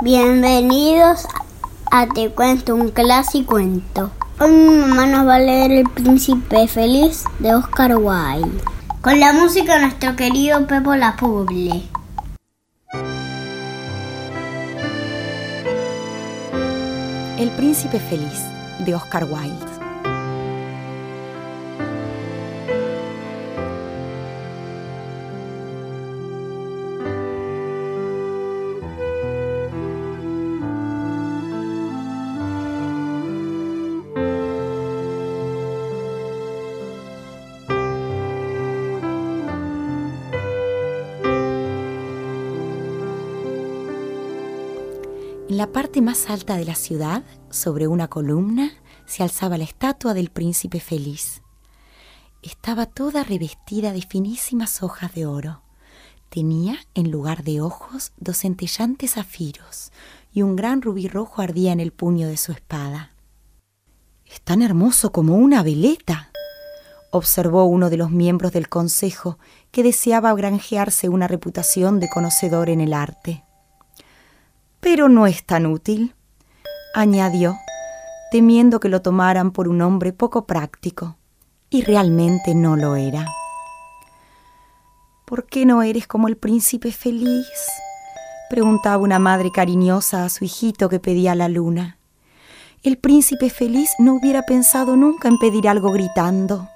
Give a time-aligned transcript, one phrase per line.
[0.00, 1.26] Bienvenidos
[1.90, 4.12] a Te Cuento un clásico cuento.
[4.38, 8.62] Hoy mi mamá nos va a leer El Príncipe Feliz de Oscar Wilde.
[9.00, 11.82] Con la música de nuestro querido Pepo La Puble.
[17.36, 18.44] El Príncipe Feliz
[18.78, 19.67] de Oscar Wilde.
[45.58, 48.74] La parte más alta de la ciudad, sobre una columna,
[49.06, 51.42] se alzaba la estatua del príncipe feliz.
[52.44, 55.62] Estaba toda revestida de finísimas hojas de oro.
[56.28, 59.90] Tenía, en lugar de ojos, dos centellantes zafiros,
[60.32, 63.10] y un gran rubí rojo ardía en el puño de su espada.
[64.26, 66.30] Es tan hermoso como una veleta,
[67.10, 69.40] observó uno de los miembros del consejo,
[69.72, 73.42] que deseaba granjearse una reputación de conocedor en el arte.
[74.80, 76.14] Pero no es tan útil,
[76.94, 77.56] añadió,
[78.30, 81.16] temiendo que lo tomaran por un hombre poco práctico,
[81.68, 83.26] y realmente no lo era.
[85.24, 87.46] ¿Por qué no eres como el príncipe feliz?
[88.48, 91.98] preguntaba una madre cariñosa a su hijito que pedía la luna.
[92.82, 96.68] El príncipe feliz no hubiera pensado nunca en pedir algo gritando.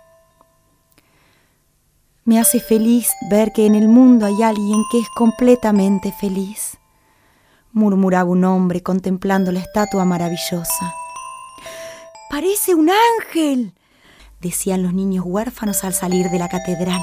[2.24, 6.78] Me hace feliz ver que en el mundo hay alguien que es completamente feliz
[7.72, 10.94] murmuraba un hombre contemplando la estatua maravillosa.
[12.30, 13.74] Parece un ángel,
[14.40, 17.02] decían los niños huérfanos al salir de la catedral,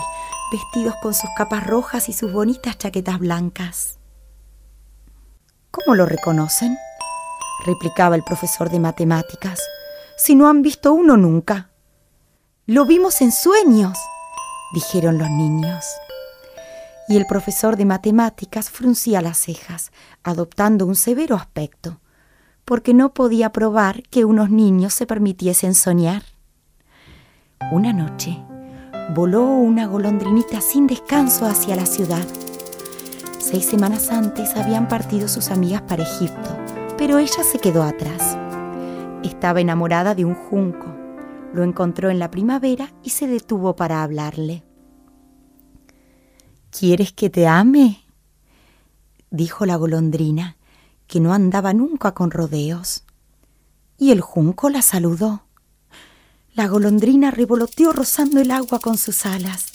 [0.51, 3.99] vestidos con sus capas rojas y sus bonitas chaquetas blancas.
[5.71, 6.77] ¿Cómo lo reconocen?
[7.65, 9.59] replicaba el profesor de matemáticas,
[10.17, 11.71] si no han visto uno nunca.
[12.65, 13.97] Lo vimos en sueños,
[14.73, 15.85] dijeron los niños
[17.09, 19.91] y el profesor de matemáticas fruncía las cejas,
[20.23, 21.99] adoptando un severo aspecto,
[22.65, 26.21] porque no podía probar que unos niños se permitiesen soñar.
[27.71, 28.37] Una noche
[29.15, 32.25] voló una golondrinita sin descanso hacia la ciudad.
[33.39, 36.55] Seis semanas antes habían partido sus amigas para Egipto,
[36.95, 38.37] pero ella se quedó atrás.
[39.23, 40.85] Estaba enamorada de un junco.
[41.53, 44.68] Lo encontró en la primavera y se detuvo para hablarle.
[46.71, 48.03] ¿Quieres que te ame?
[49.31, 50.57] dijo la golondrina,
[51.07, 53.03] que no andaba nunca con rodeos.
[53.97, 55.43] Y el junco la saludó.
[56.53, 59.65] La golondrina revoloteó rozando el agua con sus alas,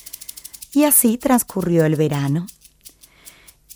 [0.72, 2.46] y así transcurrió el verano.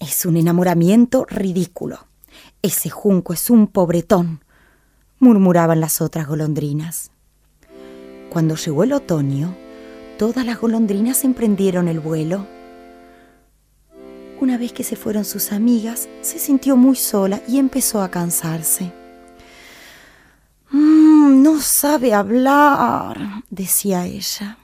[0.01, 2.07] Es un enamoramiento ridículo.
[2.63, 4.45] Ese junco es un pobretón,
[5.19, 7.11] murmuraban las otras golondrinas.
[8.31, 9.57] Cuando llegó el otoño,
[10.19, 12.47] todas las golondrinas emprendieron el vuelo
[14.41, 18.93] una vez que se fueron sus amigas, se sintió muy sola y empezó a cansarse.
[20.71, 24.59] Mm, no sabe hablar, decía ella.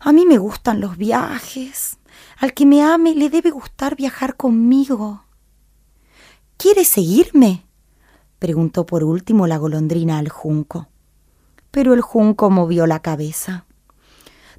[0.00, 1.98] A mí me gustan los viajes.
[2.38, 5.24] Al que me ame le debe gustar viajar conmigo.
[6.56, 7.66] ¿Quiere seguirme?
[8.38, 10.88] preguntó por último la golondrina al junco.
[11.70, 13.66] Pero el junco movió la cabeza.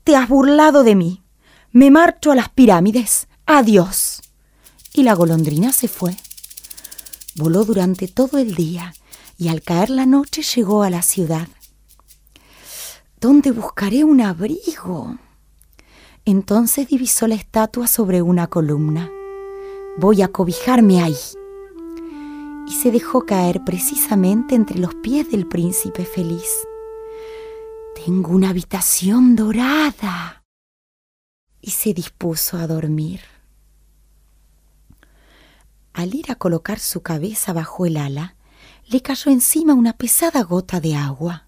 [0.04, 1.24] Te has burlado de mí.
[1.72, 3.28] Me marcho a las pirámides.
[3.52, 4.22] Adiós.
[4.94, 6.16] Y la golondrina se fue.
[7.36, 8.94] Voló durante todo el día
[9.40, 11.48] y al caer la noche llegó a la ciudad.
[13.20, 15.18] ¿Dónde buscaré un abrigo?
[16.26, 19.10] Entonces divisó la estatua sobre una columna.
[19.98, 21.18] Voy a cobijarme ahí.
[22.68, 26.68] Y se dejó caer precisamente entre los pies del príncipe feliz.
[28.06, 30.44] Tengo una habitación dorada.
[31.60, 33.39] Y se dispuso a dormir.
[36.00, 38.38] Al ir a colocar su cabeza bajo el ala,
[38.88, 41.48] le cayó encima una pesada gota de agua.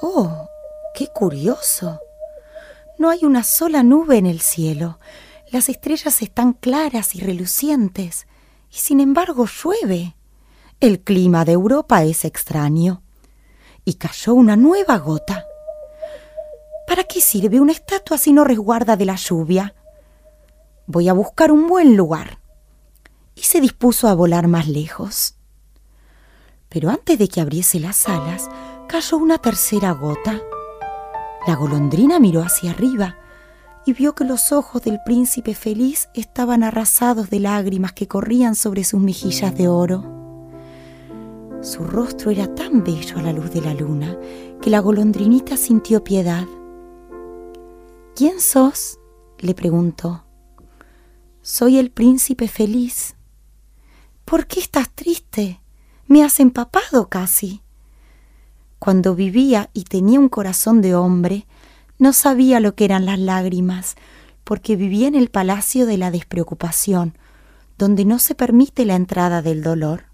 [0.00, 0.48] ¡Oh!
[0.94, 2.00] ¡Qué curioso!
[2.98, 4.98] No hay una sola nube en el cielo.
[5.52, 8.26] Las estrellas están claras y relucientes,
[8.70, 10.16] y sin embargo llueve.
[10.80, 13.02] El clima de Europa es extraño.
[13.84, 15.44] Y cayó una nueva gota.
[16.88, 19.74] ¿Para qué sirve una estatua si no resguarda de la lluvia?
[20.86, 22.45] Voy a buscar un buen lugar
[23.36, 25.36] y se dispuso a volar más lejos.
[26.68, 28.50] Pero antes de que abriese las alas,
[28.88, 30.40] cayó una tercera gota.
[31.46, 33.16] La golondrina miró hacia arriba
[33.84, 38.82] y vio que los ojos del príncipe feliz estaban arrasados de lágrimas que corrían sobre
[38.82, 40.16] sus mejillas de oro.
[41.62, 44.16] Su rostro era tan bello a la luz de la luna
[44.60, 46.46] que la golondrinita sintió piedad.
[48.16, 48.98] ¿Quién sos?
[49.38, 50.24] le preguntó.
[51.42, 53.15] Soy el príncipe feliz.
[54.26, 55.60] ¿Por qué estás triste?
[56.08, 57.62] Me has empapado casi.
[58.80, 61.46] Cuando vivía y tenía un corazón de hombre,
[62.00, 63.94] no sabía lo que eran las lágrimas,
[64.42, 67.16] porque vivía en el palacio de la despreocupación,
[67.78, 70.06] donde no se permite la entrada del dolor.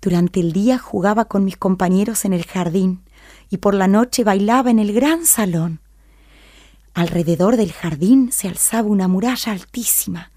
[0.00, 3.04] Durante el día jugaba con mis compañeros en el jardín
[3.48, 5.78] y por la noche bailaba en el gran salón.
[6.94, 10.31] Alrededor del jardín se alzaba una muralla altísima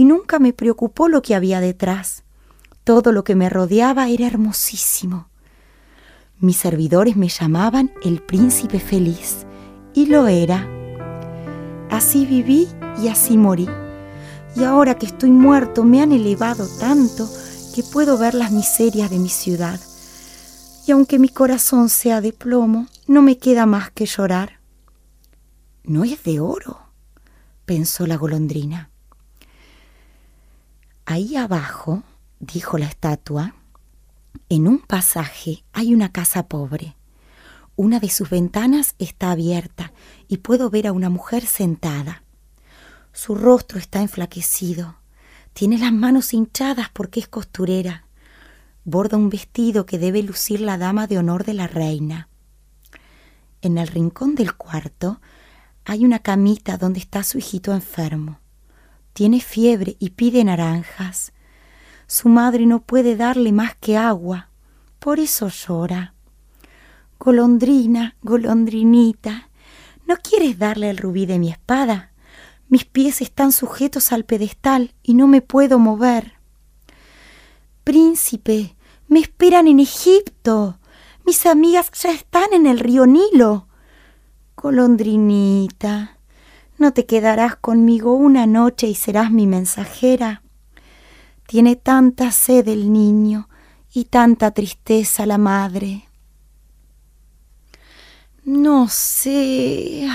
[0.00, 2.24] y nunca me preocupó lo que había detrás.
[2.84, 5.28] Todo lo que me rodeaba era hermosísimo.
[6.38, 9.44] Mis servidores me llamaban el príncipe feliz
[9.92, 10.66] y lo era.
[11.90, 12.66] Así viví
[13.02, 13.68] y así morí.
[14.56, 17.28] Y ahora que estoy muerto me han elevado tanto
[17.74, 19.78] que puedo ver las miserias de mi ciudad.
[20.86, 24.60] Y aunque mi corazón sea de plomo, no me queda más que llorar.
[25.84, 26.78] No es de oro,
[27.66, 28.89] pensó la golondrina.
[31.10, 32.04] Ahí abajo,
[32.38, 33.56] dijo la estatua,
[34.48, 36.94] en un pasaje hay una casa pobre.
[37.74, 39.92] Una de sus ventanas está abierta
[40.28, 42.22] y puedo ver a una mujer sentada.
[43.12, 44.98] Su rostro está enflaquecido.
[45.52, 48.06] Tiene las manos hinchadas porque es costurera.
[48.84, 52.28] Borda un vestido que debe lucir la dama de honor de la reina.
[53.62, 55.20] En el rincón del cuarto
[55.84, 58.39] hay una camita donde está su hijito enfermo.
[59.20, 61.34] Tiene fiebre y pide naranjas.
[62.06, 64.48] Su madre no puede darle más que agua,
[64.98, 66.14] por eso llora.
[67.18, 69.50] Golondrina, golondrinita,
[70.06, 72.14] ¿no quieres darle el rubí de mi espada?
[72.70, 76.38] Mis pies están sujetos al pedestal y no me puedo mover.
[77.84, 78.74] Príncipe,
[79.06, 80.78] me esperan en Egipto.
[81.26, 83.68] Mis amigas ya están en el río Nilo.
[84.56, 86.19] Golondrinita,
[86.80, 90.42] ¿no te quedarás conmigo una noche y serás mi mensajera?
[91.46, 93.50] Tiene tanta sed el niño
[93.92, 96.08] y tanta tristeza la madre.
[98.44, 100.08] No sé.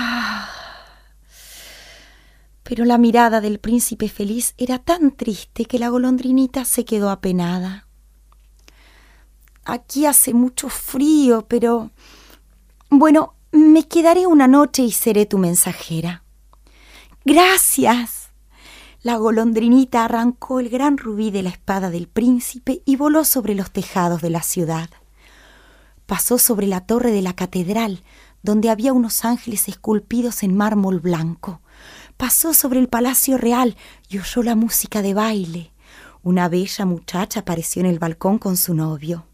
[2.64, 7.86] Pero la mirada del príncipe feliz era tan triste que la golondrinita se quedó apenada.
[9.64, 11.92] Aquí hace mucho frío, pero...
[12.90, 16.24] Bueno, me quedaré una noche y seré tu mensajera.
[17.28, 18.30] Gracias.
[19.02, 23.72] La golondrinita arrancó el gran rubí de la espada del príncipe y voló sobre los
[23.72, 24.88] tejados de la ciudad.
[26.06, 28.04] Pasó sobre la torre de la catedral,
[28.44, 31.62] donde había unos ángeles esculpidos en mármol blanco.
[32.16, 33.76] Pasó sobre el palacio real
[34.08, 35.72] y oyó la música de baile.
[36.22, 39.26] Una bella muchacha apareció en el balcón con su novio.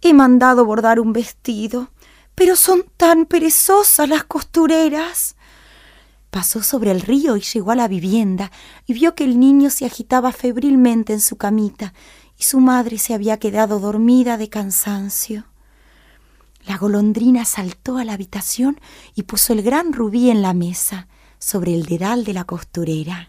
[0.00, 1.90] He mandado bordar un vestido,
[2.34, 5.33] pero son tan perezosas las costureras.
[6.34, 8.50] Pasó sobre el río y llegó a la vivienda
[8.86, 11.94] y vio que el niño se agitaba febrilmente en su camita
[12.36, 15.44] y su madre se había quedado dormida de cansancio.
[16.66, 18.80] La golondrina saltó a la habitación
[19.14, 21.06] y puso el gran rubí en la mesa,
[21.38, 23.28] sobre el dedal de la costurera.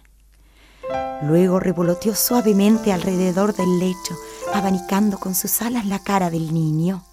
[1.21, 4.15] Luego revoloteó suavemente alrededor del lecho,
[4.51, 7.03] abanicando con sus alas la cara del niño.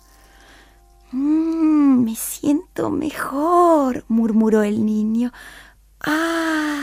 [1.10, 5.32] Mmm, me siento mejor, murmuró el niño.
[6.02, 6.82] ¡Ah!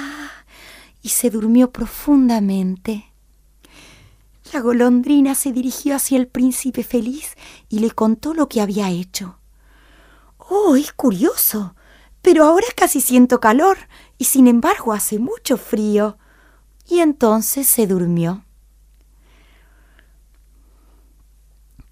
[1.02, 3.06] y se durmió profundamente.
[4.52, 7.36] La golondrina se dirigió hacia el príncipe feliz
[7.70, 9.38] y le contó lo que había hecho.
[10.38, 11.76] Oh, es curioso,
[12.22, 13.78] pero ahora casi siento calor
[14.18, 16.18] y sin embargo hace mucho frío.
[16.88, 18.44] Y entonces se durmió.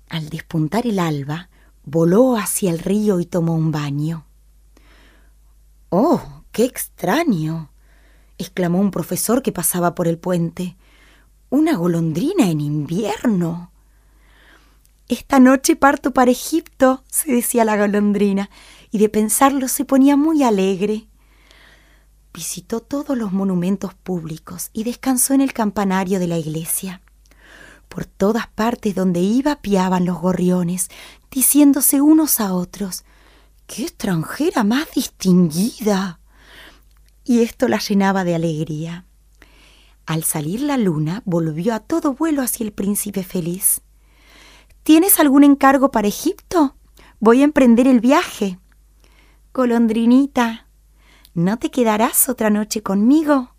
[0.10, 1.50] Al despuntar el alba,
[1.84, 4.25] voló hacia el río y tomó un baño.
[5.89, 7.69] ¡Oh, qué extraño!
[8.39, 10.75] exclamó un profesor que pasaba por el puente.
[11.51, 13.71] Una golondrina en invierno.
[15.07, 18.49] Esta noche parto para Egipto, se decía la golondrina,
[18.89, 21.07] y de pensarlo se ponía muy alegre.
[22.33, 27.03] Visitó todos los monumentos públicos y descansó en el campanario de la iglesia.
[27.87, 30.89] Por todas partes donde iba piaban los gorriones,
[31.29, 33.05] diciéndose unos a otros
[33.67, 36.19] ¡Qué extranjera más distinguida!
[37.29, 39.05] Y esto la llenaba de alegría.
[40.05, 43.81] Al salir la luna, volvió a todo vuelo hacia el príncipe feliz.
[44.84, 46.77] ¿Tienes algún encargo para Egipto?
[47.19, 48.60] Voy a emprender el viaje.
[49.53, 50.67] Golondrinita,
[51.34, 53.53] ¿No te quedarás otra noche conmigo?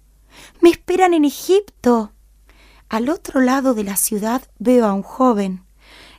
[0.62, 2.12] Me esperan en Egipto.
[2.88, 5.66] Al otro lado de la ciudad veo a un joven.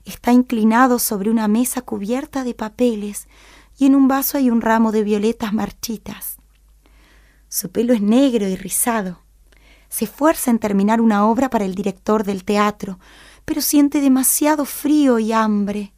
[0.06, 3.28] Está inclinado sobre una mesa cubierta de papeles
[3.76, 6.39] y en un vaso hay un ramo de violetas marchitas.
[7.50, 9.20] Su pelo es negro y rizado.
[9.90, 13.00] Se esfuerza en terminar una obra para el director del teatro,
[13.44, 15.92] pero siente demasiado frío y hambre.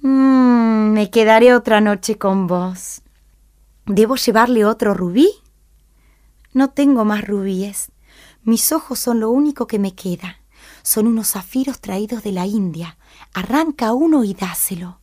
[0.00, 3.02] Mm, me quedaré otra noche con vos.
[3.84, 5.28] ¿Debo llevarle otro rubí?
[6.54, 7.92] No tengo más rubíes.
[8.42, 10.38] Mis ojos son lo único que me queda.
[10.82, 12.96] Son unos zafiros traídos de la India.
[13.34, 15.00] Arranca uno y dáselo.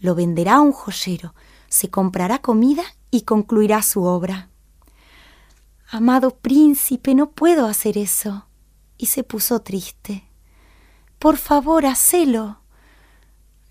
[0.00, 1.34] Lo venderá a un joyero,
[1.68, 2.82] se comprará comida
[3.14, 4.48] y concluirá su obra.
[5.88, 8.48] Amado príncipe, no puedo hacer eso.
[8.98, 10.24] Y se puso triste.
[11.20, 12.58] Por favor, hacelo.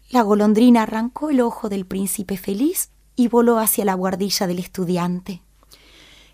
[0.10, 5.44] La golondrina arrancó el ojo del príncipe feliz y voló hacia la guardilla del estudiante.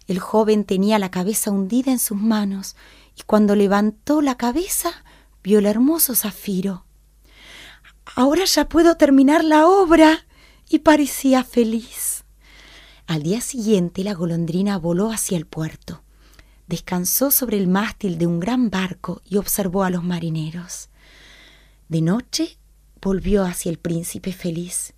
[0.05, 2.75] El joven tenía la cabeza hundida en sus manos
[3.15, 4.91] y cuando levantó la cabeza
[5.41, 6.85] vio el hermoso zafiro.
[8.15, 10.27] Ahora ya puedo terminar la obra
[10.69, 12.18] y parecía feliz.
[13.09, 16.03] Al día siguiente la golondrina voló hacia el puerto.
[16.67, 20.89] Descansó sobre el mástil de un gran barco y observó a los marineros.
[21.87, 22.59] De noche
[23.01, 24.93] volvió hacia el príncipe feliz.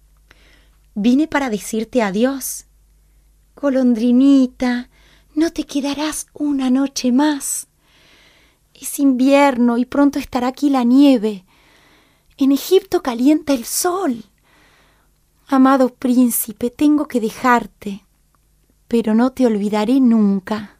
[0.93, 2.65] Vine para decirte adiós.
[3.55, 4.89] Golondrinita,
[5.33, 7.67] no te quedarás una noche más.
[8.73, 11.45] Es invierno y pronto estará aquí la nieve.
[12.35, 14.25] En Egipto calienta el sol.
[15.53, 18.05] Amado príncipe, tengo que dejarte,
[18.87, 20.77] pero no te olvidaré nunca.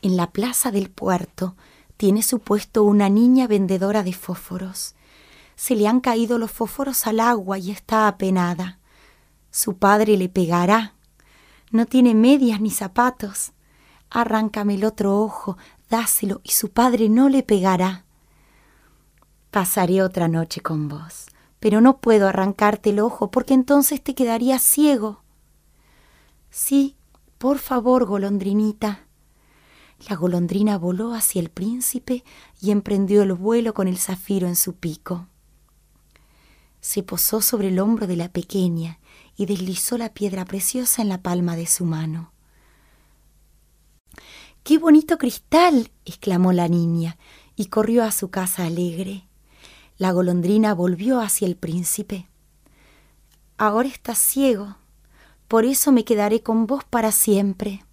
[0.00, 1.56] En la plaza del puerto
[1.96, 4.94] tiene su puesto una niña vendedora de fósforos.
[5.56, 8.78] Se le han caído los fósforos al agua y está apenada.
[9.50, 10.94] Su padre le pegará.
[11.72, 13.50] No tiene medias ni zapatos.
[14.08, 15.58] Arráncame el otro ojo,
[15.90, 18.04] dáselo y su padre no le pegará.
[19.50, 21.26] Pasaré otra noche con vos,
[21.62, 25.22] pero no puedo arrancarte el ojo porque entonces te quedarías ciego.
[26.50, 26.96] Sí,
[27.38, 29.06] por favor, golondrinita.
[30.08, 32.24] La golondrina voló hacia el príncipe
[32.60, 35.28] y emprendió el vuelo con el zafiro en su pico.
[36.80, 38.98] Se posó sobre el hombro de la pequeña
[39.36, 42.32] y deslizó la piedra preciosa en la palma de su mano.
[44.64, 45.92] ¡Qué bonito cristal!
[46.04, 47.18] exclamó la niña
[47.54, 49.28] y corrió a su casa alegre.
[50.02, 52.26] La golondrina volvió hacia el príncipe.
[53.56, 54.74] Ahora estás ciego,
[55.46, 57.84] por eso me quedaré con vos para siempre.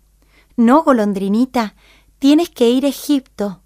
[0.57, 1.75] No, golondrinita,
[2.17, 3.61] Tienes que ir a Egipto.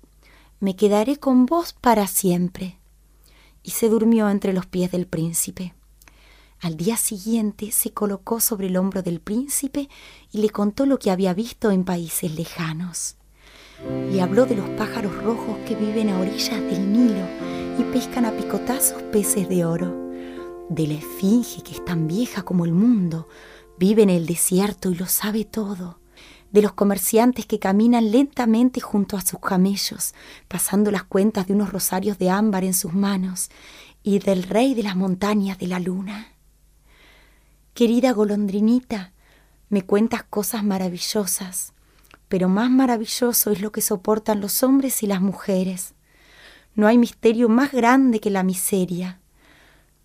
[0.59, 2.79] Me quedaré con vos para siempre.
[3.63, 5.73] Y se durmió entre los pies del príncipe.
[6.59, 9.87] Al día siguiente se colocó sobre el hombro del príncipe
[10.33, 13.15] y le contó lo que había visto en países lejanos.
[14.11, 18.31] Le habló de los pájaros rojos que viven a orillas del Nilo y pescan a
[18.31, 20.11] picotazos peces de oro,
[20.69, 23.27] de la esfinge que es tan vieja como el mundo,
[23.77, 25.99] vive en el desierto y lo sabe todo,
[26.51, 30.13] de los comerciantes que caminan lentamente junto a sus camellos,
[30.47, 33.49] pasando las cuentas de unos rosarios de ámbar en sus manos,
[34.03, 36.27] y del rey de las montañas de la luna.
[37.73, 39.13] Querida golondrinita,
[39.69, 41.73] me cuentas cosas maravillosas,
[42.27, 45.95] pero más maravilloso es lo que soportan los hombres y las mujeres.
[46.75, 49.19] No hay misterio más grande que la miseria.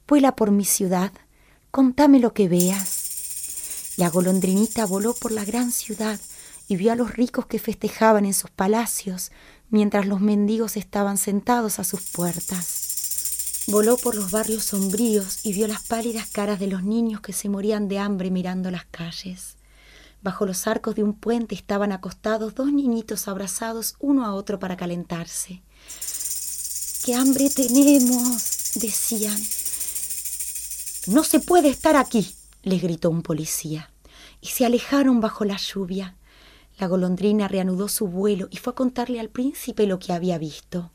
[0.06, 1.12] Vuela por mi ciudad,
[1.70, 3.94] contame lo que veas.
[3.96, 6.20] La golondrinita voló por la gran ciudad,
[6.68, 9.32] y vio a los ricos que festejaban en sus palacios,
[9.70, 13.64] mientras los mendigos estaban sentados a sus puertas.
[13.66, 17.48] Voló por los barrios sombríos y vio las pálidas caras de los niños que se
[17.48, 19.56] morían de hambre mirando las calles.
[20.22, 24.76] Bajo los arcos de un puente estaban acostados dos niñitos abrazados uno a otro para
[24.76, 25.62] calentarse.
[27.08, 28.72] ¡Qué hambre tenemos!
[28.74, 29.40] decían.
[31.06, 33.90] No se puede estar aquí, les gritó un policía,
[34.42, 36.16] y se alejaron bajo la lluvia.
[36.78, 40.90] La golondrina reanudó su vuelo y fue a contarle al príncipe lo que había visto.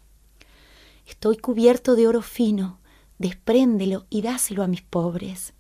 [1.08, 2.78] Estoy cubierto de oro fino,
[3.18, 5.54] despréndelo y dáselo a mis pobres.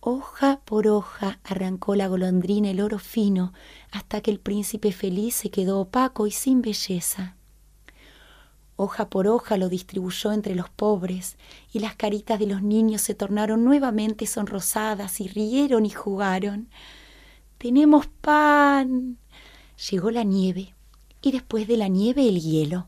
[0.00, 3.52] Hoja por hoja arrancó la golondrina el oro fino
[3.90, 7.36] hasta que el príncipe feliz se quedó opaco y sin belleza.
[8.82, 11.36] Hoja por hoja lo distribuyó entre los pobres
[11.70, 16.70] y las caritas de los niños se tornaron nuevamente sonrosadas y rieron y jugaron.
[17.58, 19.18] Tenemos pan.
[19.90, 20.74] Llegó la nieve
[21.20, 22.86] y después de la nieve el hielo.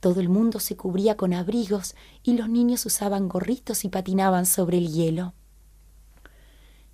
[0.00, 1.94] Todo el mundo se cubría con abrigos
[2.24, 5.32] y los niños usaban gorritos y patinaban sobre el hielo.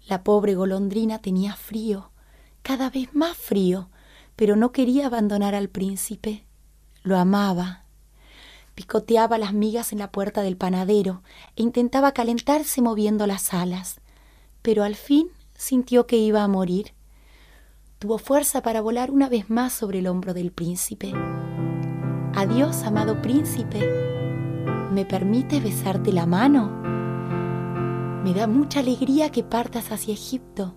[0.09, 2.11] La pobre golondrina tenía frío,
[2.61, 3.89] cada vez más frío,
[4.37, 6.45] pero no quería abandonar al príncipe.
[7.03, 7.80] Lo amaba.
[8.75, 11.23] Picoteaba las migas en la puerta del panadero
[11.57, 14.01] e intentaba calentarse moviendo las alas,
[14.63, 16.95] pero al fin sintió que iba a morir.
[17.99, 21.13] Tuvo fuerza para volar una vez más sobre el hombro del príncipe.
[22.35, 23.81] Adiós, amado príncipe.
[24.91, 26.71] ¿Me permite besarte la mano?
[28.25, 30.75] Me da mucha alegría que partas hacia Egipto.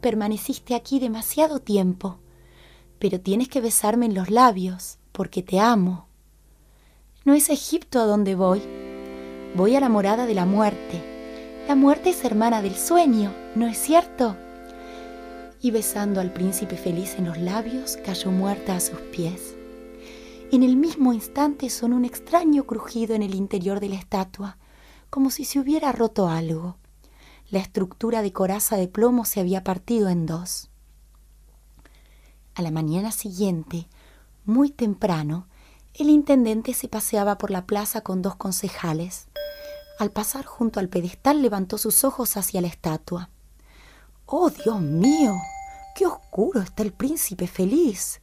[0.00, 2.20] Permaneciste aquí demasiado tiempo,
[2.98, 6.07] pero tienes que besarme en los labios, porque te amo.
[7.28, 8.62] No es Egipto a donde voy.
[9.54, 11.04] Voy a la morada de la muerte.
[11.68, 14.34] La muerte es hermana del sueño, ¿no es cierto?
[15.60, 19.54] Y besando al príncipe feliz en los labios, cayó muerta a sus pies.
[20.52, 24.56] En el mismo instante sonó un extraño crujido en el interior de la estatua,
[25.10, 26.78] como si se hubiera roto algo.
[27.50, 30.70] La estructura de coraza de plomo se había partido en dos.
[32.54, 33.86] A la mañana siguiente,
[34.46, 35.46] muy temprano,
[35.94, 39.28] el intendente se paseaba por la plaza con dos concejales.
[39.98, 43.30] Al pasar junto al pedestal levantó sus ojos hacia la estatua.
[44.26, 45.34] ¡Oh, Dios mío!
[45.96, 48.20] ¡Qué oscuro está el príncipe feliz!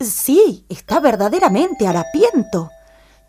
[0.00, 2.70] Sí, está verdaderamente harapiento,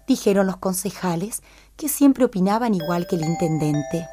[0.07, 1.43] dijeron los concejales,
[1.75, 4.07] que siempre opinaban igual que el intendente.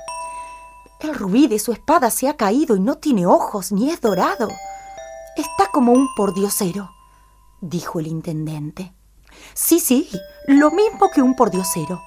[1.01, 4.49] El rubí de su espada se ha caído y no tiene ojos ni es dorado.
[5.37, 6.91] Está como un pordiosero,
[7.61, 8.93] dijo el intendente.
[9.55, 10.09] Sí, sí,
[10.47, 12.03] lo mismo que un pordiosero,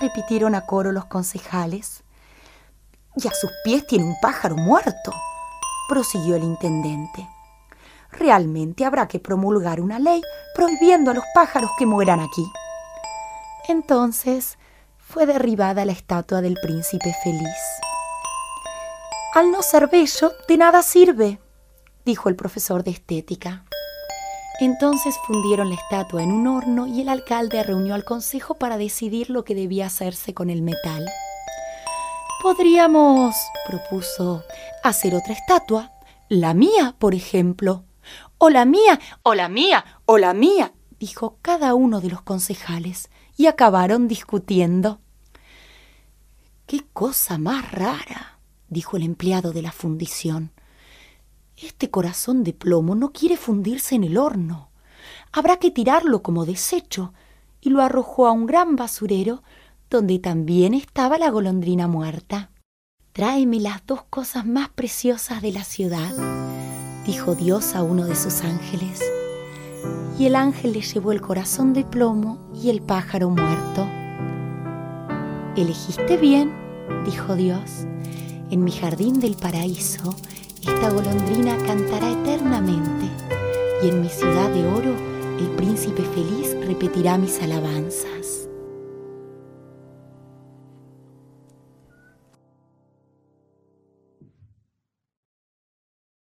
[0.00, 2.02] repitieron a coro los concejales.
[3.16, 5.12] Y a sus pies tiene un pájaro muerto,
[5.88, 7.28] prosiguió el intendente
[8.12, 10.22] realmente habrá que promulgar una ley
[10.54, 12.44] prohibiendo a los pájaros que mueran aquí.
[13.68, 14.58] Entonces
[14.98, 17.58] fue derribada la estatua del príncipe feliz.
[19.34, 21.40] Al no ser bello, de nada sirve,
[22.04, 23.64] dijo el profesor de estética.
[24.60, 29.30] Entonces fundieron la estatua en un horno y el alcalde reunió al consejo para decidir
[29.30, 31.08] lo que debía hacerse con el metal.
[32.42, 33.34] Podríamos,
[33.66, 34.44] propuso,
[34.84, 35.92] hacer otra estatua,
[36.28, 37.84] la mía, por ejemplo,
[38.36, 43.08] o la mía, o la mía, o la mía, dijo cada uno de los concejales,
[43.38, 45.00] y acabaron discutiendo.
[46.66, 50.52] Qué cosa más rara, dijo el empleado de la fundición.
[51.62, 54.70] Este corazón de plomo no quiere fundirse en el horno.
[55.32, 57.12] Habrá que tirarlo como desecho,
[57.60, 59.42] y lo arrojó a un gran basurero
[59.90, 62.50] donde también estaba la golondrina muerta.
[63.12, 66.14] Tráeme las dos cosas más preciosas de la ciudad
[67.06, 69.00] dijo Dios a uno de sus ángeles.
[70.18, 73.88] Y el ángel le llevó el corazón de plomo y el pájaro muerto.
[75.56, 76.52] Elegiste bien,
[77.04, 77.86] dijo Dios.
[78.50, 80.14] En mi jardín del paraíso,
[80.62, 83.08] esta golondrina cantará eternamente,
[83.82, 84.94] y en mi ciudad de oro,
[85.38, 88.39] el príncipe feliz repetirá mis alabanzas.